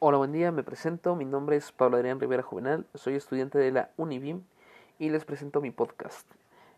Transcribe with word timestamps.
Hola, 0.00 0.18
buen 0.18 0.30
día, 0.30 0.52
me 0.52 0.62
presento, 0.62 1.16
mi 1.16 1.24
nombre 1.24 1.56
es 1.56 1.72
Pablo 1.72 1.96
Adrián 1.96 2.20
Rivera 2.20 2.44
Juvenal, 2.44 2.86
soy 2.94 3.16
estudiante 3.16 3.58
de 3.58 3.72
la 3.72 3.90
Univim 3.96 4.44
y 5.00 5.10
les 5.10 5.24
presento 5.24 5.60
mi 5.60 5.72
podcast, 5.72 6.24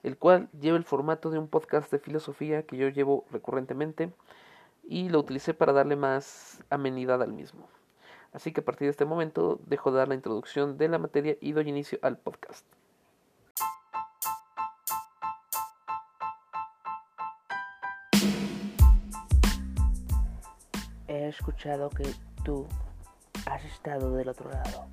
el 0.02 0.16
cual 0.16 0.48
lleva 0.58 0.78
el 0.78 0.84
formato 0.84 1.28
de 1.28 1.38
un 1.38 1.46
podcast 1.46 1.92
de 1.92 1.98
filosofía 1.98 2.62
que 2.62 2.78
yo 2.78 2.88
llevo 2.88 3.26
recurrentemente 3.30 4.10
y 4.88 5.10
lo 5.10 5.18
utilicé 5.18 5.52
para 5.52 5.74
darle 5.74 5.96
más 5.96 6.64
amenidad 6.70 7.22
al 7.22 7.34
mismo. 7.34 7.68
Así 8.32 8.52
que 8.52 8.62
a 8.62 8.64
partir 8.64 8.86
de 8.86 8.92
este 8.92 9.04
momento 9.04 9.60
dejo 9.66 9.92
de 9.92 9.98
dar 9.98 10.08
la 10.08 10.14
introducción 10.14 10.78
de 10.78 10.88
la 10.88 10.96
materia 10.96 11.36
y 11.42 11.52
doy 11.52 11.68
inicio 11.68 11.98
al 12.00 12.16
podcast. 12.16 12.64
He 21.06 21.28
escuchado 21.28 21.90
que 21.90 22.14
tú 22.44 22.66
has 23.50 23.64
estado 23.64 24.12
del 24.14 24.28
otro 24.28 24.48
lado, 24.48 24.86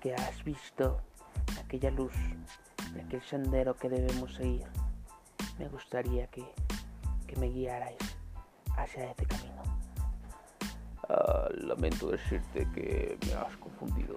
que 0.00 0.14
has 0.14 0.44
visto 0.44 1.00
aquella 1.58 1.90
luz 1.90 2.12
aquel 3.00 3.22
sendero 3.22 3.74
que 3.74 3.88
debemos 3.88 4.34
seguir. 4.34 4.66
Me 5.58 5.68
gustaría 5.68 6.26
que, 6.26 6.44
que 7.26 7.36
me 7.36 7.46
guiarais 7.46 7.96
hacia 8.76 9.10
este 9.10 9.24
camino. 9.24 9.62
Ah, 11.08 11.48
lamento 11.54 12.10
decirte 12.10 12.68
que 12.74 13.18
me 13.26 13.32
has 13.34 13.56
confundido. 13.56 14.16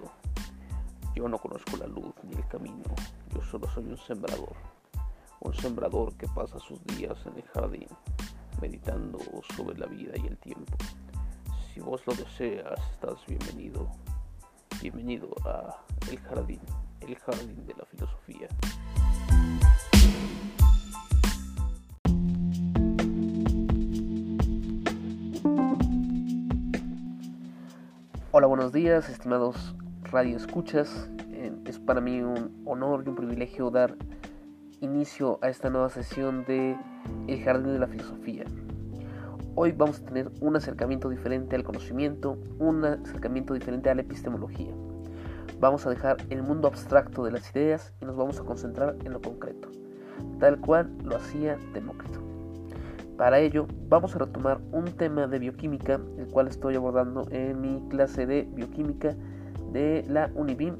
Yo 1.14 1.26
no 1.26 1.38
conozco 1.38 1.78
la 1.78 1.86
luz 1.86 2.14
ni 2.24 2.34
el 2.36 2.46
camino. 2.48 2.94
Yo 3.34 3.40
solo 3.42 3.68
soy 3.70 3.84
un 3.84 3.96
sembrador. 3.96 4.54
Un 5.40 5.54
sembrador 5.54 6.14
que 6.16 6.28
pasa 6.28 6.58
sus 6.58 6.82
días 6.84 7.16
en 7.24 7.36
el 7.36 7.44
jardín, 7.44 7.88
meditando 8.60 9.18
sobre 9.56 9.78
la 9.78 9.86
vida 9.86 10.12
y 10.16 10.26
el 10.26 10.36
tiempo. 10.36 10.76
Si 11.76 11.82
vos 11.82 12.00
lo 12.06 12.14
deseas, 12.14 12.80
estás 12.90 13.26
bienvenido. 13.26 13.90
Bienvenido 14.80 15.28
a 15.44 15.84
El 16.10 16.18
Jardín, 16.20 16.58
el 17.02 17.14
Jardín 17.16 17.66
de 17.66 17.74
la 17.74 17.84
Filosofía. 17.84 18.48
Hola, 28.30 28.46
buenos 28.46 28.72
días, 28.72 29.10
estimados 29.10 29.74
radio 30.04 30.38
escuchas. 30.38 31.10
Eh, 31.30 31.52
es 31.66 31.78
para 31.78 32.00
mí 32.00 32.22
un 32.22 32.62
honor 32.64 33.02
y 33.04 33.10
un 33.10 33.16
privilegio 33.16 33.70
dar 33.70 33.94
inicio 34.80 35.38
a 35.42 35.50
esta 35.50 35.68
nueva 35.68 35.90
sesión 35.90 36.46
de 36.46 36.74
El 37.26 37.44
Jardín 37.44 37.74
de 37.74 37.80
la 37.80 37.86
Filosofía. 37.86 38.46
Hoy 39.58 39.72
vamos 39.72 40.00
a 40.00 40.04
tener 40.04 40.30
un 40.42 40.54
acercamiento 40.54 41.08
diferente 41.08 41.56
al 41.56 41.64
conocimiento, 41.64 42.36
un 42.58 42.84
acercamiento 42.84 43.54
diferente 43.54 43.88
a 43.88 43.94
la 43.94 44.02
epistemología. 44.02 44.70
Vamos 45.58 45.86
a 45.86 45.90
dejar 45.90 46.18
el 46.28 46.42
mundo 46.42 46.68
abstracto 46.68 47.24
de 47.24 47.30
las 47.30 47.56
ideas 47.56 47.94
y 48.02 48.04
nos 48.04 48.16
vamos 48.16 48.38
a 48.38 48.44
concentrar 48.44 48.96
en 49.02 49.14
lo 49.14 49.22
concreto, 49.22 49.70
tal 50.40 50.60
cual 50.60 50.90
lo 51.02 51.16
hacía 51.16 51.56
Demócrito. 51.72 52.20
Para 53.16 53.38
ello, 53.38 53.66
vamos 53.88 54.14
a 54.14 54.18
retomar 54.18 54.60
un 54.72 54.84
tema 54.84 55.26
de 55.26 55.38
bioquímica, 55.38 56.00
el 56.18 56.26
cual 56.26 56.48
estoy 56.48 56.76
abordando 56.76 57.26
en 57.30 57.58
mi 57.58 57.82
clase 57.88 58.26
de 58.26 58.42
bioquímica 58.42 59.16
de 59.72 60.04
la 60.06 60.30
Univim. 60.34 60.74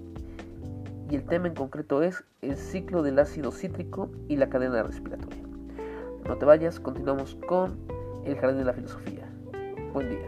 Y 1.08 1.14
el 1.14 1.24
tema 1.24 1.46
en 1.46 1.54
concreto 1.54 2.02
es 2.02 2.22
el 2.42 2.58
ciclo 2.58 3.02
del 3.02 3.18
ácido 3.20 3.52
cítrico 3.52 4.10
y 4.28 4.36
la 4.36 4.50
cadena 4.50 4.82
respiratoria. 4.82 5.44
No 6.28 6.36
te 6.36 6.44
vayas, 6.44 6.78
continuamos 6.78 7.38
con 7.48 7.96
el 8.26 8.36
jardín 8.38 8.58
de 8.58 8.64
la 8.64 8.72
filosofía. 8.72 9.28
Buen 9.92 10.10
día. 10.10 10.18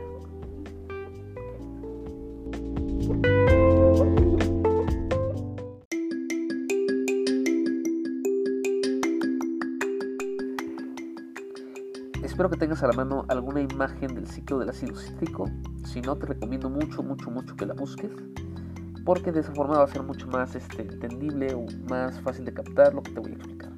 Espero 12.23 12.51
que 12.51 12.57
tengas 12.57 12.83
a 12.85 12.87
la 12.87 12.93
mano 12.93 13.25
alguna 13.29 13.61
imagen 13.61 14.15
del 14.15 14.29
ciclo 14.29 14.61
del 14.61 14.69
ácido 14.69 14.95
cítrico. 14.95 15.51
Si 15.85 16.01
no, 16.01 16.17
te 16.17 16.27
recomiendo 16.27 16.71
mucho, 16.71 17.03
mucho, 17.03 17.31
mucho 17.31 17.57
que 17.57 17.67
la 17.67 17.75
busques. 17.75 18.13
Porque 19.05 19.33
de 19.33 19.41
esa 19.41 19.53
forma 19.53 19.79
va 19.79 19.85
a 19.85 19.89
ser 19.89 20.05
mucho 20.05 20.29
más 20.29 20.55
este, 20.55 20.83
entendible 20.83 21.55
o 21.55 21.67
más 21.91 22.21
fácil 22.21 22.45
de 22.45 22.53
captar 22.53 22.95
lo 22.95 23.03
que 23.03 23.11
te 23.11 23.21
voy 23.21 23.33
a 23.33 23.35
explicar. 23.35 23.73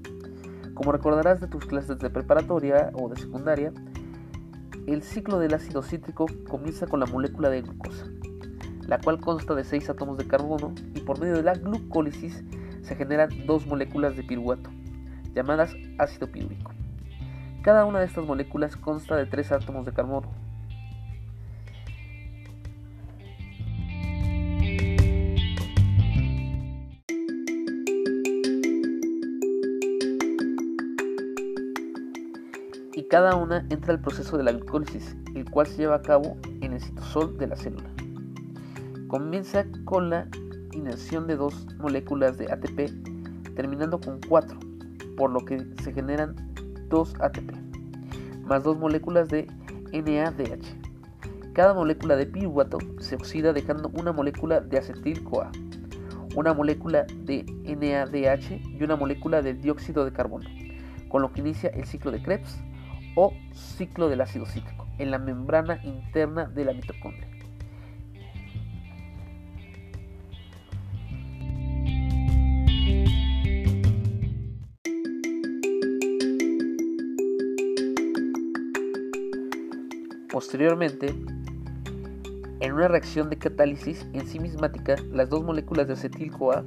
Como 0.75 0.93
recordarás 0.93 1.41
de 1.41 1.47
tus 1.47 1.65
clases 1.65 1.99
de 1.99 2.11
preparatoria 2.11 2.91
o 2.95 3.09
de 3.09 3.17
secundaria, 3.17 3.73
el 4.87 5.03
ciclo 5.03 5.39
del 5.39 5.55
ácido 5.55 5.83
cítrico 5.83 6.27
comienza 6.49 6.87
con 6.87 7.01
la 7.01 7.07
molécula 7.07 7.51
de 7.51 7.63
glucosa, 7.63 8.07
la 8.87 8.99
cual 8.99 9.21
consta 9.21 9.55
de 9.55 9.65
6 9.65 9.91
átomos 9.91 10.19
de 10.19 10.27
carbono 10.27 10.75
y 10.95 11.01
por 11.01 11.21
medio 11.21 11.35
de 11.35 11.43
la 11.43 11.55
glucólisis 11.55 12.43
se 12.83 12.97
generan 12.97 13.31
dos 13.47 13.67
moléculas 13.67 14.17
de 14.17 14.25
piruvato, 14.25 14.71
llamadas 15.35 15.75
ácido 15.99 16.31
pirúvico. 16.31 16.73
Cada 17.63 17.85
una 17.85 18.01
de 18.01 18.07
estas 18.07 18.25
moléculas 18.25 18.77
consta 18.77 19.17
de 19.17 19.27
3 19.27 19.53
átomos 19.53 19.85
de 19.85 19.93
carbono. 19.93 20.31
Cada 33.11 33.35
una 33.35 33.67
entra 33.71 33.93
al 33.93 34.01
proceso 34.01 34.39
de 34.39 34.45
la 34.45 34.53
glucólisis, 34.53 35.17
el 35.35 35.51
cual 35.51 35.67
se 35.67 35.79
lleva 35.79 35.97
a 35.97 36.03
cabo 36.03 36.37
en 36.61 36.75
el 36.75 36.81
citosol 36.81 37.37
de 37.39 37.49
la 37.49 37.57
célula. 37.57 37.91
Comienza 39.09 39.67
con 39.85 40.11
la 40.11 40.29
inerción 40.71 41.27
de 41.27 41.35
dos 41.35 41.67
moléculas 41.81 42.39
de 42.39 42.53
ATP, 42.53 43.57
terminando 43.57 44.01
con 44.01 44.21
4, 44.29 44.57
por 45.17 45.33
lo 45.33 45.45
que 45.45 45.67
se 45.83 45.93
generan 45.93 46.37
2 46.89 47.15
ATP, 47.21 47.53
más 48.45 48.63
dos 48.63 48.79
moléculas 48.79 49.29
de 49.29 49.49
NADH. 49.93 51.53
Cada 51.53 51.75
molécula 51.75 52.15
de 52.15 52.27
piruvato 52.27 52.79
se 53.01 53.17
oxida 53.17 53.53
dejando 53.53 53.91
una 53.99 54.13
molécula 54.13 54.61
de 54.61 54.79
acetil-CoA, 54.79 55.51
una 56.37 56.55
molécula 56.55 57.07
de 57.25 57.45
NADH 57.65 58.53
y 58.79 58.85
una 58.85 58.95
molécula 58.95 59.43
de 59.43 59.55
dióxido 59.55 60.05
de 60.05 60.13
carbono, 60.13 60.49
con 61.09 61.23
lo 61.23 61.33
que 61.33 61.41
inicia 61.41 61.71
el 61.71 61.87
ciclo 61.87 62.13
de 62.13 62.23
Krebs 62.23 62.57
o 63.23 63.35
ciclo 63.53 64.09
del 64.09 64.23
ácido 64.23 64.47
cítrico 64.47 64.87
en 64.97 65.11
la 65.11 65.19
membrana 65.19 65.79
interna 65.85 66.47
de 66.47 66.65
la 66.65 66.73
mitocondria. 66.73 67.29
Posteriormente, 80.31 81.15
en 82.61 82.73
una 82.73 82.89
reacción 82.89 83.29
de 83.29 83.37
catálisis 83.37 84.07
enzimática, 84.15 84.97
las 85.13 85.29
dos 85.29 85.45
moléculas 85.45 85.89
de 85.89 85.93
acetil-CoA 85.93 86.65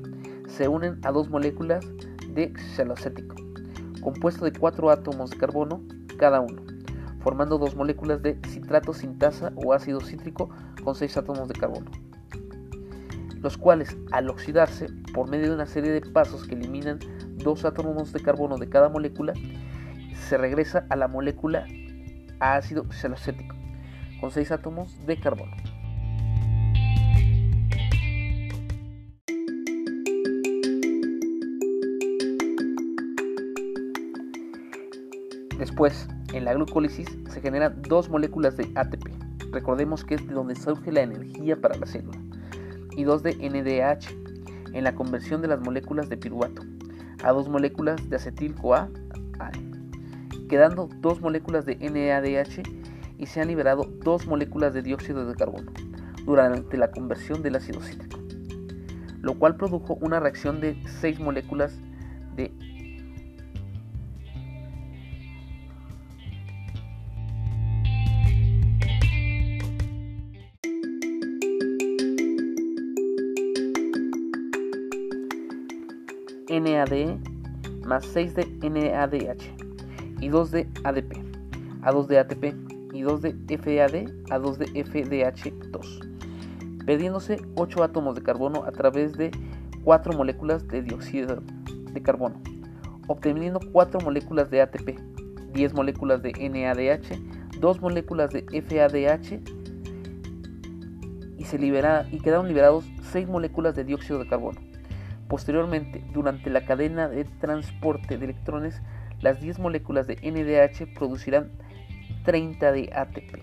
se 0.47 0.67
unen 0.67 0.99
a 1.01 1.11
dos 1.11 1.31
moléculas 1.31 1.83
de 2.29 2.53
xalocético, 2.75 3.35
compuesto 4.01 4.45
de 4.45 4.53
cuatro 4.53 4.91
átomos 4.91 5.31
de 5.31 5.37
carbono 5.37 5.81
cada 6.17 6.41
uno, 6.41 6.61
formando 7.19 7.57
dos 7.57 7.75
moléculas 7.75 8.21
de 8.21 8.39
citrato 8.47 8.93
sintasa 8.93 9.51
o 9.55 9.73
ácido 9.73 10.01
cítrico 10.01 10.49
con 10.83 10.95
seis 10.95 11.15
átomos 11.17 11.47
de 11.47 11.55
carbono, 11.55 11.91
los 13.41 13.57
cuales 13.57 13.97
al 14.11 14.29
oxidarse 14.29 14.87
por 15.13 15.29
medio 15.29 15.49
de 15.49 15.55
una 15.55 15.65
serie 15.65 15.91
de 15.91 16.01
pasos 16.01 16.47
que 16.47 16.55
eliminan 16.55 16.99
dos 17.37 17.65
átomos 17.65 18.13
de 18.13 18.21
carbono 18.21 18.57
de 18.57 18.69
cada 18.69 18.89
molécula, 18.89 19.33
se 20.27 20.37
regresa 20.37 20.85
a 20.89 20.95
la 20.95 21.07
molécula 21.07 21.65
ácido 22.39 22.85
xalocético 22.91 23.55
con 24.19 24.31
6 24.31 24.51
átomos 24.51 25.05
de 25.05 25.19
carbono. 25.19 25.51
Después, 35.63 36.09
en 36.33 36.43
la 36.43 36.53
glucólisis 36.55 37.07
se 37.29 37.39
generan 37.39 37.81
dos 37.83 38.09
moléculas 38.09 38.57
de 38.57 38.69
ATP. 38.75 39.07
Recordemos 39.53 40.03
que 40.03 40.15
es 40.15 40.27
de 40.27 40.33
donde 40.33 40.55
surge 40.55 40.91
la 40.91 41.03
energía 41.03 41.55
para 41.55 41.77
la 41.77 41.85
célula. 41.85 42.19
Y 42.97 43.05
dos 43.05 43.23
de 43.23 43.35
NDH 43.35 44.09
en 44.73 44.83
la 44.83 44.93
conversión 44.93 45.41
de 45.41 45.47
las 45.47 45.61
moléculas 45.61 46.09
de 46.09 46.17
piruvato 46.17 46.63
a 47.23 47.31
dos 47.31 47.47
moléculas 47.47 48.09
de 48.09 48.17
acetil-CoA, 48.17 48.89
quedando 50.49 50.89
dos 50.99 51.21
moléculas 51.21 51.65
de 51.65 51.77
NADH 51.77 52.63
y 53.17 53.25
se 53.25 53.39
han 53.39 53.47
liberado 53.47 53.85
dos 54.03 54.27
moléculas 54.27 54.73
de 54.73 54.81
dióxido 54.81 55.25
de 55.25 55.33
carbono 55.33 55.71
durante 56.25 56.75
la 56.75 56.91
conversión 56.91 57.41
del 57.41 57.55
ácido 57.55 57.79
cítrico, 57.79 58.19
lo 59.21 59.39
cual 59.39 59.55
produjo 59.55 59.97
una 60.01 60.19
reacción 60.19 60.59
de 60.59 60.75
seis 60.99 61.21
moléculas 61.21 61.73
de 62.35 62.51
NADE 76.59 77.17
más 77.85 78.05
6 78.05 78.35
de 78.35 78.45
NADH 78.61 79.43
y 80.21 80.29
2 80.29 80.51
de 80.51 80.69
ADP, 80.83 81.17
a 81.81 81.91
2 81.91 82.07
de 82.07 82.19
ATP 82.19 82.55
y 82.93 83.01
2 83.01 83.21
de 83.21 83.57
FAD 83.57 84.31
a 84.31 84.39
2 84.39 84.59
de 84.59 84.67
FDH2, 84.67 86.85
perdiéndose 86.85 87.41
8 87.55 87.83
átomos 87.83 88.15
de 88.15 88.23
carbono 88.23 88.63
a 88.63 88.71
través 88.71 89.17
de 89.17 89.31
4 89.83 90.13
moléculas 90.13 90.65
de 90.67 90.81
dióxido 90.81 91.43
de 91.65 92.01
carbono, 92.01 92.41
obteniendo 93.07 93.59
4 93.71 93.99
moléculas 94.01 94.49
de 94.49 94.61
ATP, 94.61 94.97
10 95.53 95.73
moléculas 95.73 96.21
de 96.21 96.31
NADH, 96.31 97.59
2 97.59 97.81
moléculas 97.81 98.31
de 98.31 98.45
FADH 98.61 99.41
y, 101.37 101.43
se 101.43 101.57
libera, 101.57 102.07
y 102.11 102.19
quedaron 102.19 102.47
liberados 102.47 102.85
6 103.11 103.27
moléculas 103.27 103.75
de 103.75 103.83
dióxido 103.83 104.19
de 104.19 104.27
carbono. 104.27 104.59
Posteriormente, 105.33 106.05
durante 106.13 106.51
la 106.51 106.63
cadena 106.63 107.09
de 107.09 107.25
transporte 107.25 108.19
de 108.19 108.25
electrones, 108.25 108.83
las 109.19 109.41
10 109.41 109.57
moléculas 109.57 110.05
de 110.05 110.17
NDH 110.17 110.93
producirán 110.93 111.53
30 112.23 112.71
de 112.71 112.91
ATP. 112.93 113.41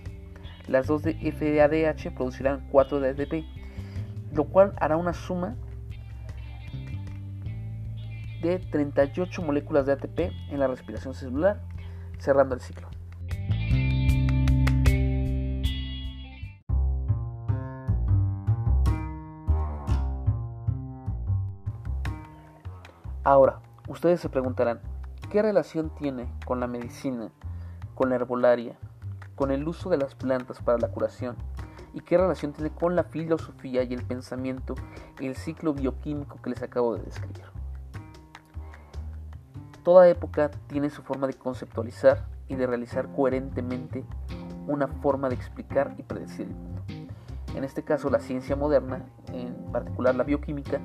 Las 0.68 0.86
2 0.86 1.02
de 1.02 1.32
FADH 1.32 2.14
producirán 2.14 2.68
4 2.70 3.00
de 3.00 3.08
ATP, 3.08 3.44
lo 4.32 4.44
cual 4.44 4.72
hará 4.78 4.96
una 4.96 5.12
suma 5.12 5.56
de 8.40 8.60
38 8.60 9.42
moléculas 9.42 9.84
de 9.86 9.94
ATP 9.94 10.20
en 10.48 10.60
la 10.60 10.68
respiración 10.68 11.12
celular, 11.12 11.60
cerrando 12.20 12.54
el 12.54 12.60
ciclo. 12.60 12.86
Ahora, 23.22 23.60
ustedes 23.86 24.18
se 24.18 24.30
preguntarán, 24.30 24.80
¿qué 25.28 25.42
relación 25.42 25.90
tiene 25.90 26.32
con 26.46 26.58
la 26.58 26.66
medicina, 26.66 27.30
con 27.94 28.08
la 28.08 28.14
herbolaria, 28.14 28.78
con 29.34 29.50
el 29.50 29.68
uso 29.68 29.90
de 29.90 29.98
las 29.98 30.14
plantas 30.14 30.62
para 30.62 30.78
la 30.78 30.88
curación? 30.88 31.36
¿Y 31.92 32.00
qué 32.00 32.16
relación 32.16 32.54
tiene 32.54 32.70
con 32.70 32.96
la 32.96 33.04
filosofía 33.04 33.82
y 33.82 33.92
el 33.92 34.04
pensamiento 34.04 34.74
el 35.20 35.36
ciclo 35.36 35.74
bioquímico 35.74 36.40
que 36.40 36.48
les 36.48 36.62
acabo 36.62 36.94
de 36.94 37.02
describir? 37.02 37.44
Toda 39.82 40.08
época 40.08 40.50
tiene 40.68 40.88
su 40.88 41.02
forma 41.02 41.26
de 41.26 41.34
conceptualizar 41.34 42.26
y 42.48 42.54
de 42.54 42.66
realizar 42.66 43.12
coherentemente 43.12 44.02
una 44.66 44.88
forma 44.88 45.28
de 45.28 45.34
explicar 45.34 45.94
y 45.98 46.04
predecir 46.04 46.46
el 46.46 46.54
mundo. 46.54 46.82
En 47.54 47.64
este 47.64 47.82
caso, 47.82 48.08
la 48.08 48.20
ciencia 48.20 48.56
moderna, 48.56 49.04
en 49.32 49.54
particular 49.72 50.14
la 50.14 50.24
bioquímica, 50.24 50.80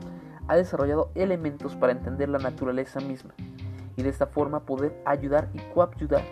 ha 0.47 0.55
desarrollado 0.55 1.11
elementos 1.15 1.75
para 1.75 1.91
entender 1.91 2.29
la 2.29 2.39
naturaleza 2.39 2.99
misma 2.99 3.33
y 3.95 4.03
de 4.03 4.09
esta 4.09 4.27
forma 4.27 4.61
poder 4.61 5.01
ayudar 5.05 5.49
y 5.53 5.59
coayudar 5.73 6.23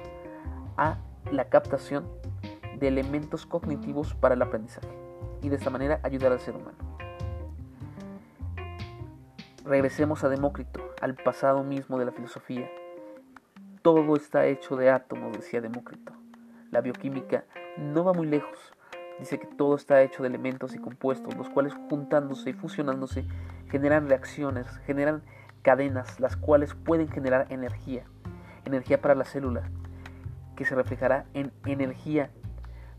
a 0.78 0.98
la 1.32 1.46
captación 1.46 2.06
de 2.80 2.88
elementos 2.88 3.46
cognitivos 3.46 4.14
para 4.16 4.36
el 4.36 4.42
aprendizaje 4.42 4.88
y 5.42 5.50
de 5.50 5.56
esta 5.56 5.70
manera 5.70 6.00
ayudar 6.04 6.32
al 6.32 6.40
ser 6.40 6.56
humano. 6.56 6.78
Regresemos 9.66 10.24
a 10.24 10.30
Demócrito, 10.30 10.82
al 11.02 11.16
pasado 11.16 11.64
mismo 11.64 11.98
de 11.98 12.06
la 12.06 12.12
filosofía. 12.12 12.70
Todo 13.82 14.16
está 14.16 14.46
hecho 14.46 14.76
de 14.76 14.90
átomos, 14.90 15.32
decía 15.32 15.62
Demócrito. 15.62 16.14
La 16.70 16.82
bioquímica 16.82 17.46
no 17.78 18.04
va 18.04 18.14
muy 18.14 18.28
lejos. 18.28 18.74
Dice 19.20 19.40
que 19.40 19.48
todo 19.48 19.76
está 19.76 20.02
hecho 20.02 20.24
de 20.24 20.30
elementos 20.30 20.76
y 20.76 20.80
compuestos, 20.80 21.38
los 21.38 21.50
cuales 21.50 21.74
juntándose 21.90 22.50
y 22.50 22.54
fusionándose 22.54 23.26
generan 23.74 24.08
reacciones, 24.08 24.68
generan 24.86 25.24
cadenas, 25.64 26.20
las 26.20 26.38
cuales 26.38 26.76
pueden 26.76 27.10
generar 27.10 27.48
energía. 27.50 28.04
Energía 28.66 29.02
para 29.02 29.16
la 29.16 29.26
célula, 29.26 29.64
que 30.56 30.64
se 30.64 30.76
reflejará 30.76 31.26
en 31.34 31.52
energía 31.66 32.30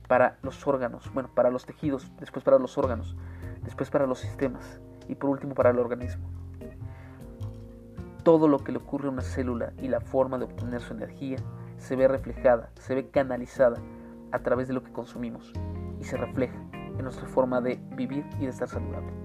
para 0.08 0.36
los 0.42 0.66
órganos, 0.66 1.14
bueno, 1.14 1.30
para 1.32 1.50
los 1.50 1.64
tejidos, 1.64 2.12
después 2.18 2.44
para 2.44 2.58
los 2.58 2.76
órganos, 2.76 3.16
después 3.62 3.88
para 3.88 4.06
los 4.06 4.18
sistemas 4.18 4.80
y 5.08 5.14
por 5.14 5.30
último 5.30 5.54
para 5.54 5.70
el 5.70 5.78
organismo 5.78 6.28
todo 8.24 8.48
lo 8.48 8.58
que 8.64 8.72
le 8.72 8.78
ocurre 8.78 9.06
a 9.06 9.10
una 9.10 9.22
célula 9.22 9.72
y 9.80 9.88
la 9.88 10.00
forma 10.00 10.38
de 10.38 10.46
obtener 10.46 10.80
su 10.80 10.94
energía 10.94 11.36
se 11.76 11.94
ve 11.94 12.08
reflejada, 12.08 12.70
se 12.74 12.94
ve 12.94 13.10
canalizada 13.10 13.76
a 14.32 14.38
través 14.40 14.66
de 14.66 14.74
lo 14.74 14.82
que 14.82 14.90
consumimos 14.90 15.52
y 16.00 16.04
se 16.04 16.16
refleja 16.16 16.56
en 16.72 17.04
nuestra 17.04 17.28
forma 17.28 17.60
de 17.60 17.78
vivir 17.94 18.24
y 18.40 18.44
de 18.44 18.48
estar 18.48 18.68
saludable. 18.68 19.23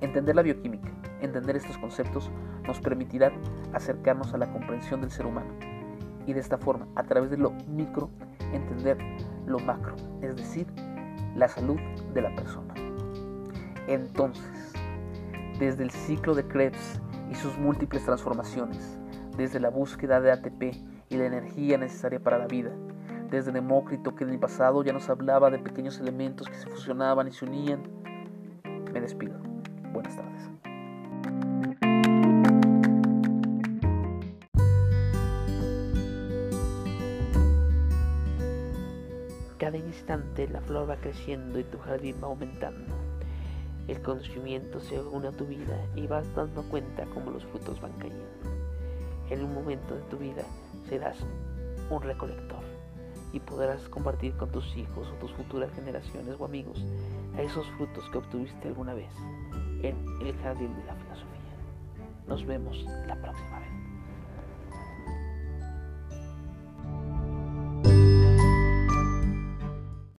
Entender 0.00 0.36
la 0.36 0.42
bioquímica, 0.42 0.88
entender 1.20 1.56
estos 1.56 1.78
conceptos 1.78 2.30
nos 2.66 2.80
permitirá 2.80 3.32
acercarnos 3.72 4.32
a 4.34 4.38
la 4.38 4.50
comprensión 4.52 5.00
del 5.00 5.10
ser 5.10 5.26
humano 5.26 5.50
y 6.28 6.34
de 6.34 6.40
esta 6.40 6.58
forma, 6.58 6.86
a 6.94 7.04
través 7.04 7.30
de 7.30 7.38
lo 7.38 7.52
micro, 7.68 8.10
entender 8.52 8.98
lo 9.46 9.58
macro, 9.58 9.96
es 10.20 10.36
decir, 10.36 10.66
la 11.34 11.48
salud 11.48 11.78
de 12.12 12.20
la 12.20 12.34
persona. 12.34 12.74
Entonces, 13.86 14.74
desde 15.58 15.84
el 15.84 15.90
ciclo 15.90 16.34
de 16.34 16.46
Krebs 16.46 17.00
y 17.30 17.34
sus 17.34 17.56
múltiples 17.56 18.04
transformaciones, 18.04 18.98
desde 19.38 19.58
la 19.58 19.70
búsqueda 19.70 20.20
de 20.20 20.30
ATP 20.30 20.76
y 21.08 21.16
la 21.16 21.24
energía 21.24 21.78
necesaria 21.78 22.20
para 22.20 22.36
la 22.36 22.46
vida, 22.46 22.72
desde 23.30 23.50
Demócrito 23.50 24.14
que 24.14 24.24
en 24.24 24.30
el 24.30 24.38
pasado 24.38 24.82
ya 24.82 24.92
nos 24.92 25.08
hablaba 25.08 25.48
de 25.48 25.58
pequeños 25.58 25.98
elementos 25.98 26.46
que 26.46 26.56
se 26.56 26.68
fusionaban 26.68 27.28
y 27.28 27.32
se 27.32 27.46
unían. 27.46 27.82
Me 28.92 29.00
despido. 29.00 29.47
Buenas 29.92 30.16
tardes. 30.16 30.48
Cada 39.58 39.76
instante 39.76 40.48
la 40.48 40.60
flor 40.60 40.88
va 40.88 40.96
creciendo 40.96 41.58
y 41.58 41.64
tu 41.64 41.78
jardín 41.78 42.16
va 42.22 42.28
aumentando. 42.28 42.94
El 43.88 44.00
conocimiento 44.02 44.80
se 44.80 45.00
une 45.00 45.28
a 45.28 45.32
tu 45.32 45.46
vida 45.46 45.76
y 45.96 46.06
vas 46.06 46.32
dando 46.34 46.62
cuenta 46.64 47.06
cómo 47.06 47.30
los 47.30 47.44
frutos 47.46 47.80
van 47.80 47.92
cayendo. 47.92 48.24
En 49.30 49.44
un 49.44 49.54
momento 49.54 49.94
de 49.94 50.02
tu 50.02 50.16
vida 50.18 50.44
serás 50.88 51.18
un 51.90 52.02
recolector 52.02 52.60
y 53.32 53.40
podrás 53.40 53.88
compartir 53.88 54.34
con 54.34 54.50
tus 54.50 54.76
hijos 54.76 55.08
o 55.08 55.14
tus 55.14 55.32
futuras 55.32 55.70
generaciones 55.72 56.36
o 56.38 56.44
amigos 56.44 56.84
esos 57.38 57.66
frutos 57.72 58.08
que 58.10 58.18
obtuviste 58.18 58.68
alguna 58.68 58.94
vez 58.94 59.10
en 59.82 59.96
el 60.20 60.34
jardín 60.42 60.74
de 60.74 60.84
la 60.84 60.94
filosofía. 60.94 61.38
Nos 62.26 62.44
vemos 62.46 62.84
la 63.06 63.16
próxima 63.16 63.60
vez. 63.60 63.77